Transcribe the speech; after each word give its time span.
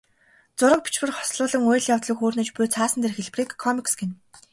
Зураг, 0.57 0.81
бичвэр 0.83 1.11
хослуулан 1.17 1.63
үйл 1.71 1.91
явдлыг 1.95 2.17
хүүрнэж 2.19 2.49
буй 2.53 2.67
цаасан 2.75 2.99
дээрх 3.01 3.17
хэлбэрийг 3.17 3.51
комикс 3.63 3.93
гэнэ. 3.99 4.13